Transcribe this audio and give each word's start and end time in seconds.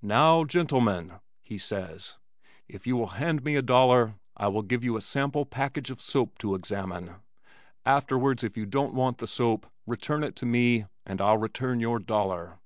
"Now, 0.00 0.44
gentlemen," 0.44 1.16
he 1.42 1.58
says, 1.58 2.16
"if 2.66 2.86
you 2.86 2.96
will 2.96 3.08
hand 3.20 3.44
me 3.44 3.56
a 3.56 3.60
dollar 3.60 4.14
I 4.34 4.48
will 4.48 4.62
give 4.62 4.82
you 4.82 4.96
a 4.96 5.02
sample 5.02 5.44
package 5.44 5.90
of 5.90 6.00
soap 6.00 6.38
to 6.38 6.54
examine, 6.54 7.16
afterwards 7.84 8.42
if 8.42 8.56
you 8.56 8.64
don't 8.64 8.94
want 8.94 9.18
the 9.18 9.26
soap, 9.26 9.66
return 9.86 10.24
it 10.24 10.34
to 10.36 10.46
me, 10.46 10.86
and 11.04 11.20
I'll 11.20 11.36
return 11.36 11.78
your 11.78 11.98
dollar." 11.98 12.58